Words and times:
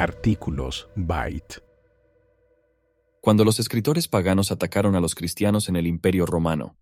Artículos 0.00 0.88
Byte. 0.96 1.62
Cuando 3.20 3.44
los 3.44 3.60
escritores 3.60 4.08
paganos 4.08 4.50
atacaron 4.50 4.96
a 4.96 5.00
los 5.00 5.14
cristianos 5.14 5.68
en 5.68 5.76
el 5.76 5.86
Imperio 5.86 6.24
Romano, 6.24 6.78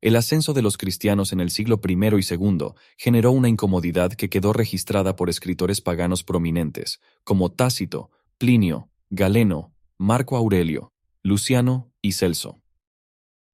el 0.00 0.14
ascenso 0.14 0.52
de 0.52 0.62
los 0.62 0.78
cristianos 0.78 1.32
en 1.32 1.40
el 1.40 1.50
siglo 1.50 1.80
I 1.84 1.94
y 1.94 2.34
II 2.34 2.74
generó 2.96 3.32
una 3.32 3.48
incomodidad 3.48 4.12
que 4.12 4.30
quedó 4.30 4.52
registrada 4.52 5.16
por 5.16 5.30
escritores 5.30 5.80
paganos 5.80 6.22
prominentes, 6.22 7.00
como 7.24 7.50
Tácito, 7.50 8.12
Plinio, 8.38 8.88
Galeno, 9.10 9.74
Marco 9.98 10.36
Aurelio, 10.36 10.92
Luciano 11.24 11.92
y 12.02 12.12
Celso. 12.12 12.62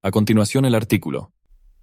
A 0.02 0.10
continuación 0.10 0.66
el 0.66 0.74
artículo. 0.74 1.32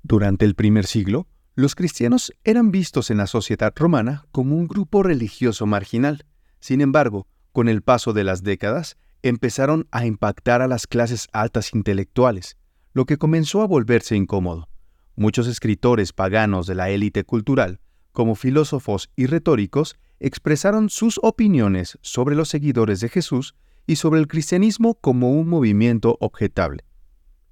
Durante 0.04 0.46
el 0.46 0.54
primer 0.54 0.86
siglo, 0.86 1.28
los 1.56 1.74
cristianos 1.74 2.32
eran 2.44 2.70
vistos 2.70 3.10
en 3.10 3.18
la 3.18 3.26
sociedad 3.26 3.74
romana 3.76 4.28
como 4.32 4.56
un 4.56 4.68
grupo 4.68 5.02
religioso 5.02 5.66
marginal. 5.66 6.28
Sin 6.68 6.82
embargo, 6.82 7.28
con 7.54 7.70
el 7.70 7.82
paso 7.82 8.12
de 8.12 8.26
las 8.26 8.44
décadas, 8.44 8.98
empezaron 9.22 9.88
a 9.90 10.06
impactar 10.06 10.62
a 10.62 10.68
las 10.68 10.86
clases 10.86 11.30
altas 11.32 11.74
intelectuales, 11.74 12.58
lo 12.92 13.06
que 13.06 13.16
comenzó 13.16 13.62
a 13.62 13.68
volverse 13.68 14.18
incómodo. 14.18 14.68
Muchos 15.16 15.48
escritores 15.48 16.12
paganos 16.12 16.68
de 16.68 16.76
la 16.76 16.90
élite 16.90 17.24
cultural, 17.24 17.80
como 18.12 18.36
filósofos 18.36 19.10
y 19.16 19.28
retóricos, 19.28 19.96
expresaron 20.20 20.90
sus 20.90 21.22
opiniones 21.24 21.98
sobre 22.02 22.36
los 22.36 22.50
seguidores 22.50 23.00
de 23.00 23.08
Jesús 23.08 23.56
y 23.86 23.96
sobre 23.96 24.20
el 24.20 24.28
cristianismo 24.28 24.96
como 24.96 25.32
un 25.32 25.48
movimiento 25.48 26.18
objetable. 26.20 26.84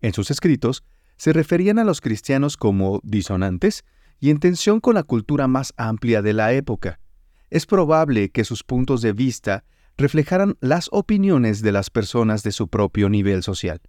En 0.02 0.12
sus 0.12 0.30
escritos, 0.30 0.84
se 1.16 1.32
referían 1.32 1.80
a 1.80 1.86
los 1.86 2.02
cristianos 2.02 2.58
como 2.58 3.00
disonantes 3.06 3.86
y 4.20 4.30
en 4.30 4.42
tensión 4.42 4.82
con 4.82 4.95
la 4.95 5.04
cultura 5.04 5.48
más 5.48 5.73
amplia 5.78 6.22
de 6.22 6.34
la 6.34 6.52
época. 6.52 7.00
Es 7.49 7.66
probable 7.66 8.30
que 8.30 8.44
sus 8.44 8.64
puntos 8.64 9.02
de 9.02 9.14
vista 9.14 9.64
reflejaran 9.97 10.58
las 10.59 10.89
opiniones 10.92 11.61
de 11.61 11.72
las 11.72 11.89
personas 11.89 12.44
de 12.44 12.52
su 12.52 12.67
propio 12.67 13.09
nivel 13.09 13.44
social 13.44 13.81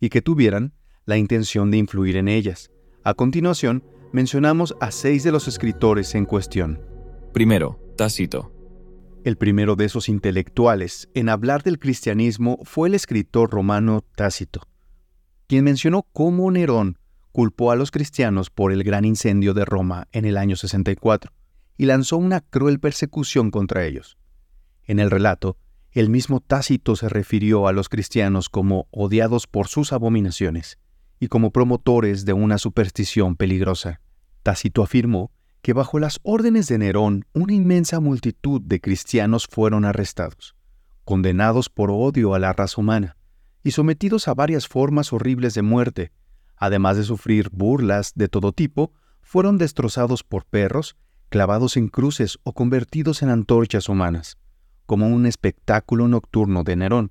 y 0.00 0.08
que 0.08 0.22
tuvieran 0.22 0.74
la 1.04 1.16
intención 1.16 1.70
de 1.70 1.78
influir 1.78 2.16
en 2.16 2.28
ellas. 2.28 2.70
A 3.04 3.14
continuación, 3.14 3.84
mencionamos 4.12 4.74
a 4.80 4.90
seis 4.90 5.24
de 5.24 5.32
los 5.32 5.48
escritores 5.48 6.14
en 6.14 6.24
cuestión. 6.24 6.80
Primero, 7.32 7.78
Tácito. 7.96 8.52
El 9.24 9.36
primero 9.36 9.76
de 9.76 9.84
esos 9.84 10.08
intelectuales 10.08 11.08
en 11.14 11.28
hablar 11.28 11.62
del 11.62 11.78
cristianismo 11.78 12.58
fue 12.64 12.88
el 12.88 12.94
escritor 12.94 13.50
romano 13.50 14.04
Tácito, 14.16 14.62
quien 15.46 15.64
mencionó 15.64 16.08
cómo 16.12 16.50
Nerón 16.50 16.98
culpó 17.30 17.70
a 17.70 17.76
los 17.76 17.92
cristianos 17.92 18.50
por 18.50 18.72
el 18.72 18.82
gran 18.82 19.04
incendio 19.04 19.54
de 19.54 19.64
Roma 19.64 20.08
en 20.12 20.24
el 20.24 20.36
año 20.36 20.56
64 20.56 21.32
y 21.76 21.86
lanzó 21.86 22.16
una 22.16 22.40
cruel 22.40 22.80
persecución 22.80 23.50
contra 23.50 23.84
ellos. 23.84 24.18
En 24.84 24.98
el 24.98 25.10
relato, 25.10 25.56
el 25.90 26.08
mismo 26.08 26.40
Tácito 26.40 26.96
se 26.96 27.08
refirió 27.08 27.66
a 27.66 27.72
los 27.72 27.88
cristianos 27.88 28.48
como 28.48 28.88
odiados 28.90 29.46
por 29.46 29.68
sus 29.68 29.92
abominaciones 29.92 30.78
y 31.20 31.28
como 31.28 31.50
promotores 31.50 32.24
de 32.24 32.32
una 32.32 32.58
superstición 32.58 33.36
peligrosa. 33.36 34.00
Tácito 34.42 34.82
afirmó 34.82 35.30
que 35.60 35.72
bajo 35.72 35.98
las 35.98 36.18
órdenes 36.24 36.66
de 36.66 36.78
Nerón 36.78 37.24
una 37.32 37.54
inmensa 37.54 38.00
multitud 38.00 38.60
de 38.60 38.80
cristianos 38.80 39.46
fueron 39.46 39.84
arrestados, 39.84 40.56
condenados 41.04 41.68
por 41.68 41.90
odio 41.90 42.34
a 42.34 42.38
la 42.38 42.52
raza 42.52 42.80
humana 42.80 43.16
y 43.62 43.70
sometidos 43.70 44.26
a 44.26 44.34
varias 44.34 44.66
formas 44.66 45.12
horribles 45.12 45.54
de 45.54 45.62
muerte, 45.62 46.10
además 46.56 46.96
de 46.96 47.04
sufrir 47.04 47.48
burlas 47.52 48.12
de 48.14 48.28
todo 48.28 48.52
tipo, 48.52 48.92
fueron 49.20 49.58
destrozados 49.58 50.24
por 50.24 50.44
perros, 50.44 50.96
clavados 51.32 51.78
en 51.78 51.88
cruces 51.88 52.38
o 52.42 52.52
convertidos 52.52 53.22
en 53.22 53.30
antorchas 53.30 53.88
humanas, 53.88 54.36
como 54.84 55.08
un 55.08 55.24
espectáculo 55.24 56.06
nocturno 56.06 56.62
de 56.62 56.76
Nerón. 56.76 57.10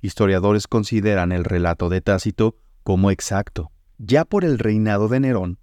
Historiadores 0.00 0.68
consideran 0.68 1.32
el 1.32 1.42
relato 1.42 1.88
de 1.88 2.00
Tácito 2.00 2.54
como 2.84 3.10
exacto. 3.10 3.72
Ya 3.98 4.24
por 4.24 4.44
el 4.44 4.60
reinado 4.60 5.08
de 5.08 5.18
Nerón, 5.18 5.58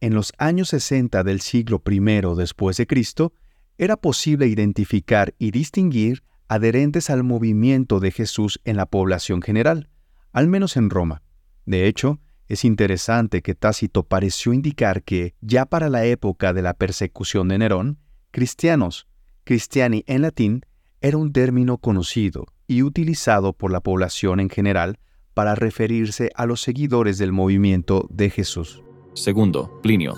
en 0.00 0.14
los 0.14 0.32
años 0.38 0.70
60 0.70 1.22
del 1.24 1.42
siglo 1.42 1.82
I 1.86 2.00
después 2.38 2.78
de 2.78 2.86
Cristo, 2.86 3.34
era 3.76 3.98
posible 3.98 4.46
identificar 4.46 5.34
y 5.38 5.50
distinguir 5.50 6.22
adherentes 6.48 7.10
al 7.10 7.22
movimiento 7.22 8.00
de 8.00 8.12
Jesús 8.12 8.62
en 8.64 8.78
la 8.78 8.86
población 8.86 9.42
general, 9.42 9.90
al 10.32 10.48
menos 10.48 10.78
en 10.78 10.88
Roma. 10.88 11.20
De 11.66 11.86
hecho, 11.86 12.18
es 12.48 12.64
interesante 12.64 13.42
que 13.42 13.54
Tácito 13.54 14.02
pareció 14.02 14.52
indicar 14.52 15.02
que, 15.02 15.34
ya 15.40 15.66
para 15.66 15.88
la 15.88 16.04
época 16.04 16.52
de 16.52 16.62
la 16.62 16.74
persecución 16.74 17.48
de 17.48 17.58
Nerón, 17.58 17.98
cristianos, 18.30 19.06
cristiani 19.44 20.04
en 20.06 20.22
latín, 20.22 20.62
era 21.00 21.16
un 21.16 21.32
término 21.32 21.78
conocido 21.78 22.46
y 22.66 22.82
utilizado 22.82 23.52
por 23.52 23.70
la 23.70 23.80
población 23.80 24.40
en 24.40 24.48
general 24.48 24.98
para 25.34 25.54
referirse 25.54 26.30
a 26.34 26.46
los 26.46 26.60
seguidores 26.60 27.18
del 27.18 27.32
movimiento 27.32 28.06
de 28.10 28.30
Jesús. 28.30 28.82
Segundo, 29.14 29.80
Plinio. 29.82 30.16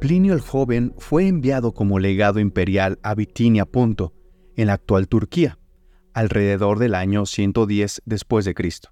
Plinio 0.00 0.34
el 0.34 0.40
joven 0.40 0.94
fue 0.98 1.28
enviado 1.28 1.72
como 1.72 1.98
legado 1.98 2.40
imperial 2.40 2.98
a 3.02 3.14
Bitinia 3.14 3.66
Ponto, 3.66 4.12
en 4.56 4.66
la 4.66 4.74
actual 4.74 5.08
Turquía, 5.08 5.58
alrededor 6.12 6.78
del 6.78 6.94
año 6.94 7.24
110 7.24 8.02
después 8.04 8.44
de 8.44 8.54
Cristo, 8.54 8.90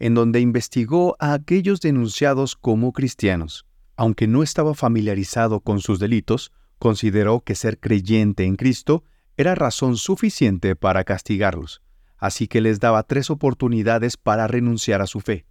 en 0.00 0.14
donde 0.14 0.40
investigó 0.40 1.16
a 1.20 1.32
aquellos 1.32 1.80
denunciados 1.80 2.56
como 2.56 2.92
cristianos. 2.92 3.64
Aunque 3.96 4.26
no 4.26 4.42
estaba 4.42 4.74
familiarizado 4.74 5.60
con 5.60 5.78
sus 5.78 6.00
delitos, 6.00 6.50
consideró 6.80 7.42
que 7.42 7.54
ser 7.54 7.78
creyente 7.78 8.44
en 8.44 8.56
Cristo 8.56 9.04
era 9.36 9.54
razón 9.54 9.96
suficiente 9.96 10.74
para 10.74 11.04
castigarlos 11.04 11.80
así 12.20 12.46
que 12.46 12.60
les 12.60 12.78
daba 12.78 13.02
tres 13.02 13.30
oportunidades 13.30 14.16
para 14.16 14.46
renunciar 14.46 15.00
a 15.00 15.06
su 15.06 15.20
fe, 15.20 15.46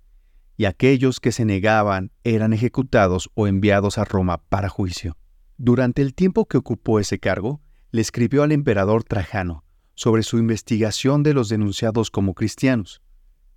y 0.56 0.66
aquellos 0.66 1.20
que 1.20 1.32
se 1.32 1.44
negaban 1.44 2.12
eran 2.24 2.54
ejecutados 2.54 3.30
o 3.34 3.48
enviados 3.48 3.98
a 3.98 4.06
Roma 4.06 4.38
para 4.50 4.70
juicio. 4.70 5.18
Durante 5.58 6.02
el 6.02 6.14
tiempo 6.14 6.46
que 6.46 6.58
ocupó 6.58 7.00
ese 7.00 7.20
cargo, 7.20 7.59
le 7.92 8.02
escribió 8.02 8.44
al 8.44 8.52
emperador 8.52 9.04
Trajano 9.04 9.66
sobre 9.96 10.24
su 10.24 10.38
investigación 10.38 11.24
de 11.24 11.34
los 11.34 11.50
denunciados 11.50 12.12
como 12.12 12.34
cristianos. 12.34 13.02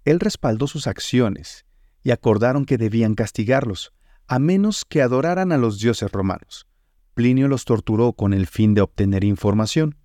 Él 0.04 0.20
respaldó 0.20 0.66
sus 0.66 0.86
acciones 0.86 1.64
y 2.02 2.10
acordaron 2.10 2.64
que 2.64 2.78
debían 2.78 3.14
castigarlos, 3.14 3.92
a 4.26 4.38
menos 4.38 4.84
que 4.84 5.02
adoraran 5.02 5.52
a 5.52 5.58
los 5.58 5.78
dioses 5.78 6.10
romanos. 6.10 6.66
Plinio 7.14 7.48
los 7.48 7.64
torturó 7.64 8.12
con 8.14 8.32
el 8.32 8.46
fin 8.46 8.74
de 8.74 8.80
obtener 8.80 9.24
información 9.24 9.96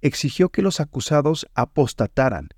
exigió 0.00 0.50
que 0.50 0.62
los 0.62 0.80
acusados 0.80 1.46
apostataran 1.54 2.48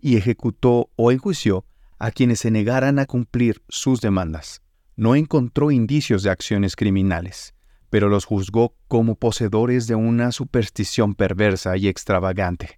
y 0.00 0.16
ejecutó 0.16 0.90
o 0.96 1.12
enjuició 1.12 1.64
a 1.98 2.10
quienes 2.10 2.40
se 2.40 2.50
negaran 2.50 2.98
a 2.98 3.06
cumplir 3.06 3.62
sus 3.68 4.00
demandas. 4.00 4.62
No 4.96 5.14
encontró 5.14 5.70
indicios 5.70 6.22
de 6.22 6.30
acciones 6.30 6.76
criminales, 6.76 7.54
pero 7.90 8.08
los 8.08 8.24
juzgó 8.24 8.76
como 8.88 9.14
poseedores 9.16 9.86
de 9.86 9.94
una 9.94 10.32
superstición 10.32 11.14
perversa 11.14 11.76
y 11.76 11.88
extravagante. 11.88 12.77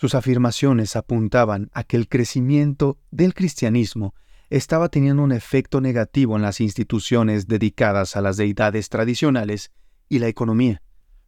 Sus 0.00 0.14
afirmaciones 0.14 0.96
apuntaban 0.96 1.68
a 1.74 1.84
que 1.84 1.98
el 1.98 2.08
crecimiento 2.08 2.98
del 3.10 3.34
cristianismo 3.34 4.14
estaba 4.48 4.88
teniendo 4.88 5.22
un 5.22 5.30
efecto 5.30 5.82
negativo 5.82 6.36
en 6.36 6.42
las 6.42 6.62
instituciones 6.62 7.48
dedicadas 7.48 8.16
a 8.16 8.22
las 8.22 8.38
deidades 8.38 8.88
tradicionales 8.88 9.72
y 10.08 10.20
la 10.20 10.28
economía. 10.28 10.80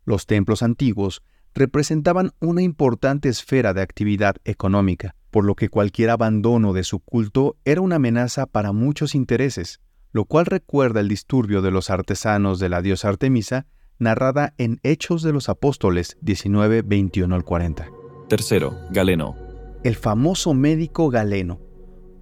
Los 0.06 0.24
templos 0.24 0.62
antiguos 0.62 1.22
representaban 1.52 2.32
una 2.40 2.62
importante 2.62 3.28
esfera 3.28 3.74
de 3.74 3.82
actividad 3.82 4.36
económica, 4.44 5.16
por 5.30 5.44
lo 5.44 5.54
que 5.54 5.68
cualquier 5.68 6.08
abandono 6.08 6.72
de 6.72 6.84
su 6.84 7.00
culto 7.00 7.58
era 7.66 7.82
una 7.82 7.96
amenaza 7.96 8.46
para 8.46 8.72
muchos 8.72 9.14
intereses, 9.14 9.82
lo 10.12 10.24
cual 10.24 10.46
recuerda 10.46 11.00
el 11.00 11.08
disturbio 11.08 11.60
de 11.60 11.72
los 11.72 11.90
artesanos 11.90 12.58
de 12.58 12.70
la 12.70 12.80
diosa 12.80 13.10
Artemisa, 13.10 13.66
narrada 13.98 14.54
en 14.56 14.80
Hechos 14.82 15.22
de 15.22 15.34
los 15.34 15.50
Apóstoles 15.50 16.16
19, 16.22 16.80
21 16.80 17.34
al 17.34 17.44
40. 17.44 18.01
Tercero, 18.32 18.80
Galeno. 18.88 19.36
El 19.84 19.94
famoso 19.94 20.54
médico 20.54 21.10
Galeno 21.10 21.60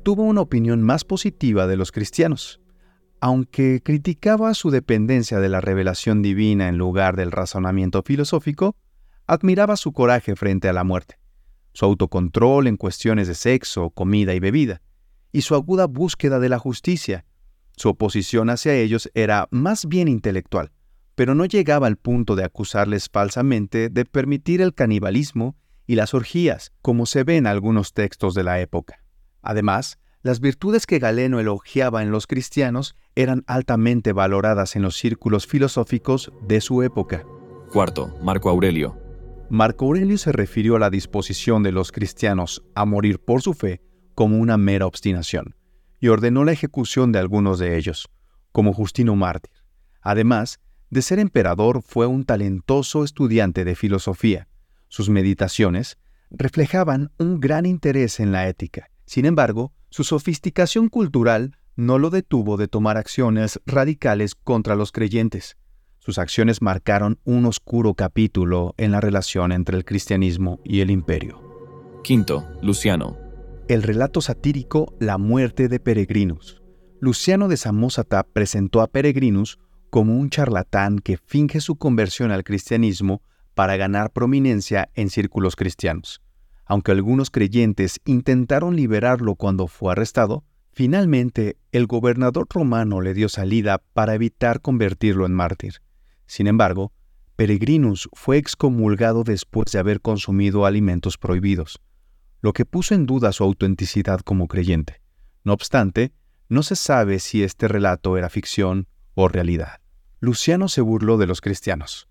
tuvo 0.03 0.25
una 0.25 0.41
opinión 0.41 0.83
más 0.83 1.05
positiva 1.05 1.69
de 1.69 1.77
los 1.77 1.93
cristianos. 1.93 2.61
Aunque 3.21 3.81
criticaba 3.81 4.53
su 4.55 4.71
dependencia 4.73 5.39
de 5.39 5.49
la 5.49 5.61
revelación 5.61 6.21
divina 6.21 6.67
en 6.67 6.79
lugar 6.79 7.15
del 7.15 7.31
razonamiento 7.31 8.03
filosófico, 8.03 8.75
admiraba 9.29 9.77
su 9.77 9.93
coraje 9.93 10.35
frente 10.35 10.69
a 10.69 10.73
la 10.73 10.83
muerte, 10.83 11.21
su 11.75 11.85
autocontrol 11.85 12.67
en 12.67 12.77
cuestiones 12.77 13.29
de 13.29 13.37
sexo, 13.37 13.91
comida 13.91 14.35
y 14.35 14.41
bebida, 14.41 14.83
y 15.31 15.43
su 15.43 15.55
aguda 15.55 15.87
búsqueda 15.87 16.41
de 16.41 16.49
la 16.49 16.59
justicia. 16.59 17.25
Su 17.77 17.91
oposición 17.91 18.51
hacia 18.51 18.75
ellos 18.75 19.09
era 19.15 19.47
más 19.53 19.87
bien 19.87 20.09
intelectual, 20.09 20.73
pero 21.15 21.37
no 21.37 21.45
llegaba 21.45 21.87
al 21.87 21.99
punto 21.99 22.35
de 22.35 22.43
acusarles 22.43 23.09
falsamente 23.09 23.91
de 23.91 24.05
permitir 24.05 24.61
el 24.61 24.75
canibalismo 24.75 25.55
y 25.91 25.97
las 25.97 26.15
orgías, 26.15 26.71
como 26.83 27.05
se 27.05 27.25
ve 27.25 27.37
en 27.37 27.49
algunos 27.49 27.95
textos 27.95 28.33
de 28.35 28.45
la 28.45 28.61
época. 28.61 29.03
Además, 29.43 29.99
las 30.23 30.39
virtudes 30.39 30.87
que 30.87 31.01
Galeno 31.01 31.41
elogiaba 31.41 32.05
en 32.05 32.13
los 32.13 32.29
cristianos 32.29 32.95
eran 33.17 33.43
altamente 33.49 34.13
valoradas 34.13 34.77
en 34.77 34.83
los 34.83 34.97
círculos 34.97 35.49
filosóficos 35.49 36.31
de 36.47 36.61
su 36.61 36.85
época. 36.85 37.25
Cuarto, 37.73 38.17
Marco 38.23 38.51
Aurelio. 38.51 38.97
Marco 39.49 39.87
Aurelio 39.87 40.17
se 40.17 40.31
refirió 40.31 40.77
a 40.77 40.79
la 40.79 40.91
disposición 40.91 41.65
de 41.65 41.73
los 41.73 41.91
cristianos 41.91 42.63
a 42.77 42.85
morir 42.85 43.19
por 43.19 43.43
su 43.43 43.53
fe 43.53 43.83
como 44.15 44.39
una 44.39 44.57
mera 44.57 44.87
obstinación, 44.87 45.57
y 45.99 46.07
ordenó 46.07 46.45
la 46.45 46.53
ejecución 46.53 47.11
de 47.11 47.19
algunos 47.19 47.59
de 47.59 47.77
ellos, 47.77 48.09
como 48.53 48.73
Justino 48.73 49.17
Mártir. 49.17 49.57
Además, 50.03 50.61
de 50.89 51.03
ser 51.03 51.19
emperador, 51.19 51.83
fue 51.83 52.07
un 52.07 52.23
talentoso 52.23 53.03
estudiante 53.03 53.65
de 53.65 53.75
filosofía. 53.75 54.47
Sus 54.91 55.09
meditaciones 55.09 55.99
reflejaban 56.33 57.13
un 57.17 57.39
gran 57.39 57.65
interés 57.65 58.19
en 58.19 58.33
la 58.33 58.49
ética. 58.49 58.91
Sin 59.07 59.25
embargo, 59.25 59.73
su 59.89 60.03
sofisticación 60.03 60.89
cultural 60.89 61.57
no 61.77 62.01
lo 62.01 62.11
detuvo 62.11 62.57
de 62.57 62.67
tomar 62.67 62.97
acciones 62.97 63.61
radicales 63.67 64.35
contra 64.35 64.75
los 64.75 64.91
creyentes. 64.91 65.57
Sus 66.01 66.19
acciones 66.19 66.61
marcaron 66.61 67.21
un 67.23 67.47
oscuro 67.47 67.95
capítulo 67.95 68.75
en 68.79 68.91
la 68.91 69.01
relación 69.01 69.53
entre 69.53 69.77
el 69.77 69.85
cristianismo 69.85 70.59
y 70.65 70.81
el 70.81 70.91
imperio. 70.91 71.41
Quinto, 72.03 72.49
Luciano. 72.61 73.17
El 73.69 73.85
relato 73.85 74.21
satírico 74.21 74.93
La 74.99 75.19
muerte 75.19 75.69
de 75.69 75.79
Peregrinus. 75.79 76.63
Luciano 76.99 77.47
de 77.47 77.57
Samosata 77.57 78.25
presentó 78.25 78.81
a 78.81 78.89
Peregrinus 78.89 79.61
como 79.89 80.19
un 80.19 80.31
charlatán 80.31 80.99
que 80.99 81.17
finge 81.17 81.61
su 81.61 81.77
conversión 81.77 82.33
al 82.33 82.43
cristianismo 82.43 83.23
para 83.55 83.77
ganar 83.77 84.13
prominencia 84.13 84.91
en 84.95 85.11
círculos 85.11 85.57
cristianos. 85.57 86.23
Aunque 86.65 86.93
algunos 86.93 87.31
creyentes 87.31 88.01
intentaron 88.05 88.77
liberarlo 88.77 89.35
cuando 89.35 89.67
fue 89.67 89.93
arrestado, 89.93 90.45
finalmente 90.73 91.57
el 91.73 91.87
gobernador 91.87 92.47
romano 92.49 93.01
le 93.01 93.15
dio 93.15 93.29
salida 93.29 93.83
para 93.93 94.15
evitar 94.15 94.61
convertirlo 94.61 95.27
en 95.27 95.33
mártir. 95.33 95.83
Sin 96.27 96.47
embargo, 96.47 96.93
Peregrinus 97.35 98.09
fue 98.13 98.37
excomulgado 98.37 99.25
después 99.25 99.73
de 99.73 99.79
haber 99.79 100.01
consumido 100.01 100.67
alimentos 100.67 101.19
prohibidos, 101.19 101.81
lo 102.41 102.53
que 102.53 102.67
puso 102.67 102.95
en 102.95 103.07
duda 103.07 103.33
su 103.33 103.45
autenticidad 103.45 104.21
como 104.21 104.47
creyente. 104.47 105.01
No 105.43 105.55
obstante, 105.55 106.13
no 106.49 106.63
se 106.63 106.77
sabe 106.77 107.19
si 107.19 107.43
este 107.43 107.67
relato 107.67 108.17
era 108.17 108.29
ficción 108.29 108.87
o 109.15 109.29
realidad. 109.29 109.81
Luciano 110.21 110.69
se 110.69 110.83
burló 110.83 111.17
de 111.17 111.27
los 111.27 111.41
cristianos 111.41 112.10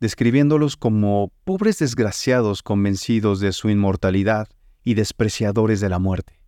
describiéndolos 0.00 0.76
como 0.76 1.30
pobres 1.44 1.78
desgraciados 1.78 2.62
convencidos 2.62 3.40
de 3.40 3.52
su 3.52 3.68
inmortalidad 3.70 4.48
y 4.82 4.94
despreciadores 4.94 5.80
de 5.80 5.88
la 5.88 5.98
muerte. 5.98 6.40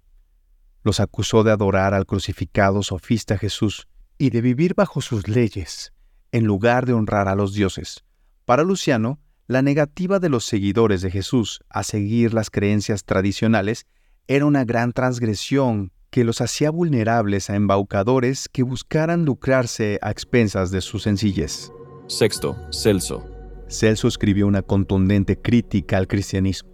Los 0.83 1.01
acusó 1.01 1.45
de 1.45 1.53
adorar 1.53 1.95
al 1.95 2.07
crucificado 2.07 2.83
sofista 2.83 3.39
Jesús 3.39 3.87
y 4.19 4.31
de 4.31 4.41
vivir 4.41 4.75
bajo 4.75 5.01
sus 5.01 5.29
leyes, 5.29 5.93
en 6.33 6.45
lugar 6.45 6.87
de 6.87 6.95
honrar 6.95 7.29
a 7.29 7.35
los 7.35 7.53
dioses. 7.53 8.05
Para 8.45 8.65
Luciano, 8.65 9.21
la 9.47 9.63
negativa 9.63 10.19
de 10.19 10.29
los 10.29 10.45
seguidores 10.45 11.03
de 11.03 11.11
Jesús 11.11 11.61
a 11.69 11.83
seguir 11.83 12.33
las 12.33 12.51
creencias 12.51 13.05
tradicionales 13.05 13.87
era 14.29 14.47
una 14.47 14.65
gran 14.65 14.93
transgresión 14.93 15.93
que 16.11 16.25
los 16.25 16.41
hacía 16.41 16.71
vulnerables 16.71 17.51
a 17.51 17.57
embaucadores 17.57 18.49
que 18.49 18.63
buscaran 18.63 19.25
lucrarse 19.25 19.99
a 20.03 20.11
expensas 20.11 20.71
de 20.71 20.81
su 20.81 20.99
sencillez. 20.99 21.73
Sexto, 22.07 22.57
Celso. 22.71 23.32
Celso 23.73 24.07
escribió 24.07 24.47
una 24.47 24.63
contundente 24.63 25.41
crítica 25.41 25.97
al 25.97 26.07
cristianismo, 26.07 26.71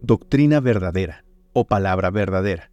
doctrina 0.00 0.60
verdadera 0.60 1.24
o 1.52 1.66
palabra 1.66 2.10
verdadera. 2.10 2.70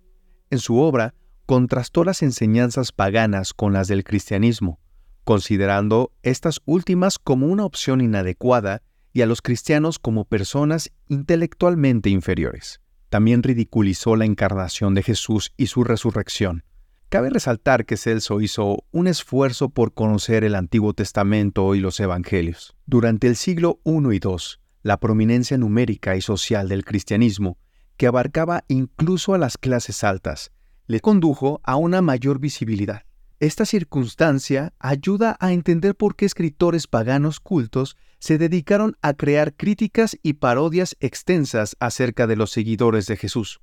En 0.49 0.59
su 0.59 0.77
obra 0.77 1.15
contrastó 1.45 2.03
las 2.03 2.21
enseñanzas 2.21 2.91
paganas 2.91 3.53
con 3.53 3.73
las 3.73 3.87
del 3.87 4.03
cristianismo, 4.03 4.79
considerando 5.23 6.11
estas 6.23 6.61
últimas 6.65 7.17
como 7.19 7.47
una 7.47 7.65
opción 7.65 8.01
inadecuada 8.01 8.81
y 9.13 9.21
a 9.21 9.25
los 9.25 9.41
cristianos 9.41 9.99
como 9.99 10.25
personas 10.25 10.91
intelectualmente 11.07 12.09
inferiores. 12.09 12.81
También 13.09 13.43
ridiculizó 13.43 14.15
la 14.15 14.25
encarnación 14.25 14.93
de 14.93 15.03
Jesús 15.03 15.53
y 15.57 15.67
su 15.67 15.83
resurrección, 15.83 16.63
Cabe 17.11 17.29
resaltar 17.29 17.85
que 17.85 17.97
Celso 17.97 18.39
hizo 18.39 18.85
un 18.91 19.05
esfuerzo 19.05 19.67
por 19.67 19.93
conocer 19.93 20.45
el 20.45 20.55
Antiguo 20.55 20.93
Testamento 20.93 21.75
y 21.75 21.81
los 21.81 21.99
Evangelios. 21.99 22.73
Durante 22.85 23.27
el 23.27 23.35
siglo 23.35 23.81
I 23.83 24.15
y 24.15 24.19
II, 24.23 24.37
la 24.81 24.97
prominencia 24.97 25.57
numérica 25.57 26.15
y 26.15 26.21
social 26.21 26.69
del 26.69 26.85
cristianismo, 26.85 27.57
que 27.97 28.07
abarcaba 28.07 28.63
incluso 28.69 29.33
a 29.33 29.37
las 29.37 29.57
clases 29.57 30.05
altas, 30.05 30.53
le 30.87 31.01
condujo 31.01 31.59
a 31.65 31.75
una 31.75 32.01
mayor 32.01 32.39
visibilidad. 32.39 33.01
Esta 33.41 33.65
circunstancia 33.65 34.73
ayuda 34.79 35.35
a 35.41 35.51
entender 35.51 35.95
por 35.95 36.15
qué 36.15 36.23
escritores 36.23 36.87
paganos 36.87 37.41
cultos 37.41 37.97
se 38.19 38.37
dedicaron 38.37 38.95
a 39.01 39.15
crear 39.15 39.53
críticas 39.53 40.17
y 40.23 40.35
parodias 40.35 40.95
extensas 41.01 41.75
acerca 41.81 42.25
de 42.25 42.37
los 42.37 42.51
seguidores 42.51 43.05
de 43.07 43.17
Jesús 43.17 43.59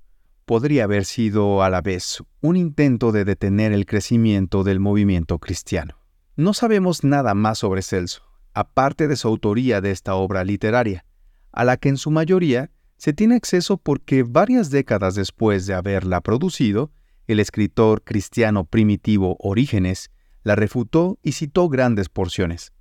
podría 0.48 0.84
haber 0.84 1.04
sido 1.04 1.62
a 1.62 1.68
la 1.68 1.82
vez 1.82 2.24
un 2.40 2.56
intento 2.56 3.12
de 3.12 3.26
detener 3.26 3.72
el 3.72 3.84
crecimiento 3.84 4.64
del 4.64 4.80
movimiento 4.80 5.38
cristiano. 5.38 5.98
No 6.36 6.54
sabemos 6.54 7.04
nada 7.04 7.34
más 7.34 7.58
sobre 7.58 7.82
Celso, 7.82 8.22
aparte 8.54 9.08
de 9.08 9.16
su 9.16 9.28
autoría 9.28 9.82
de 9.82 9.90
esta 9.90 10.14
obra 10.14 10.44
literaria, 10.44 11.04
a 11.52 11.64
la 11.64 11.76
que 11.76 11.90
en 11.90 11.98
su 11.98 12.10
mayoría 12.10 12.70
se 12.96 13.12
tiene 13.12 13.34
acceso 13.34 13.76
porque 13.76 14.22
varias 14.22 14.70
décadas 14.70 15.14
después 15.14 15.66
de 15.66 15.74
haberla 15.74 16.22
producido, 16.22 16.92
el 17.26 17.40
escritor 17.40 18.02
cristiano 18.02 18.64
primitivo 18.64 19.36
Orígenes 19.40 20.10
la 20.44 20.56
refutó 20.56 21.18
y 21.22 21.32
citó 21.32 21.68
grandes 21.68 22.08
porciones. 22.08 22.72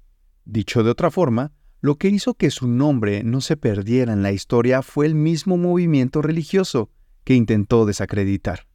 Dicho 0.45 0.83
de 0.83 0.91
otra 0.91 1.11
forma, 1.11 1.51
lo 1.81 1.97
que 1.97 2.07
hizo 2.07 2.33
que 2.33 2.49
su 2.49 2.69
nombre 2.69 3.25
no 3.25 3.41
se 3.41 3.57
perdiera 3.57 4.13
en 4.13 4.23
la 4.23 4.31
historia 4.31 4.81
fue 4.81 5.05
el 5.05 5.15
mismo 5.15 5.57
movimiento 5.57 6.21
religioso, 6.21 6.91
que 7.27 7.35
intentó 7.35 7.85
desacreditar. 7.85 8.69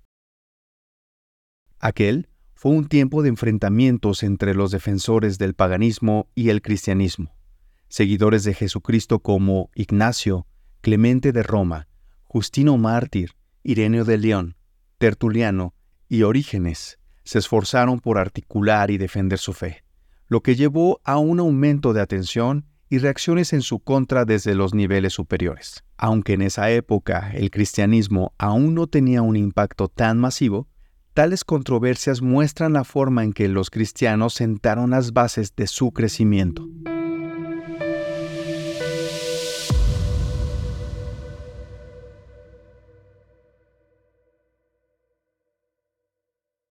Aquel 1.78 2.28
fue 2.52 2.72
un 2.72 2.86
tiempo 2.86 3.22
de 3.22 3.30
enfrentamientos 3.30 4.22
entre 4.22 4.54
los 4.54 4.70
defensores 4.70 5.38
del 5.38 5.54
paganismo 5.54 6.28
y 6.34 6.50
el 6.50 6.60
cristianismo. 6.60 7.34
Seguidores 7.88 8.44
de 8.44 8.52
Jesucristo 8.52 9.20
como 9.20 9.70
Ignacio, 9.74 10.46
Clemente 10.82 11.32
de 11.32 11.42
Roma, 11.42 11.88
Justino 12.24 12.76
Mártir, 12.76 13.30
Ireneo 13.62 14.04
de 14.04 14.18
León, 14.18 14.56
Tertuliano 14.98 15.72
y 16.06 16.24
Orígenes 16.24 16.98
se 17.24 17.38
esforzaron 17.38 18.00
por 18.00 18.18
articular 18.18 18.90
y 18.90 18.98
defender 18.98 19.38
su 19.38 19.54
fe, 19.54 19.82
lo 20.26 20.42
que 20.42 20.56
llevó 20.56 21.00
a 21.04 21.16
un 21.16 21.40
aumento 21.40 21.94
de 21.94 22.02
atención 22.02 22.66
y 22.92 22.98
reacciones 22.98 23.54
en 23.54 23.62
su 23.62 23.78
contra 23.78 24.26
desde 24.26 24.54
los 24.54 24.74
niveles 24.74 25.14
superiores. 25.14 25.82
Aunque 25.96 26.34
en 26.34 26.42
esa 26.42 26.70
época 26.70 27.30
el 27.32 27.50
cristianismo 27.50 28.34
aún 28.36 28.74
no 28.74 28.86
tenía 28.86 29.22
un 29.22 29.34
impacto 29.34 29.88
tan 29.88 30.18
masivo, 30.18 30.68
tales 31.14 31.42
controversias 31.42 32.20
muestran 32.20 32.74
la 32.74 32.84
forma 32.84 33.24
en 33.24 33.32
que 33.32 33.48
los 33.48 33.70
cristianos 33.70 34.34
sentaron 34.34 34.90
las 34.90 35.14
bases 35.14 35.56
de 35.56 35.68
su 35.68 35.92
crecimiento. 35.92 36.68